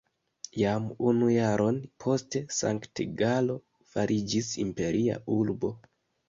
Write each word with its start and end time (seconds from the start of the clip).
Jam 0.59 0.85
unu 1.09 1.27
jaron 1.33 1.77
poste 2.03 2.41
Sankt-Galo 2.61 3.59
fariĝis 3.93 4.49
imperia 4.65 5.21
urbo. 5.37 5.73